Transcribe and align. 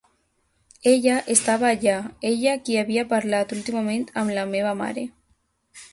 Ella 0.91 1.17
estava 1.33 1.67
allà, 1.69 1.99
ella 2.31 2.55
qui 2.63 2.79
havia 2.83 3.03
parlat 3.15 3.55
últimament 3.59 4.09
amb 4.23 4.35
la 4.39 4.51
meva 4.55 4.77
mare. 4.85 5.05